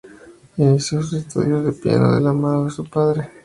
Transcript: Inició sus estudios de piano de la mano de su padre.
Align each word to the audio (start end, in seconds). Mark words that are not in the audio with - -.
Inició 0.57 1.03
sus 1.03 1.13
estudios 1.13 1.63
de 1.63 1.73
piano 1.73 2.15
de 2.15 2.21
la 2.21 2.33
mano 2.33 2.63
de 2.65 2.71
su 2.71 2.85
padre. 2.89 3.29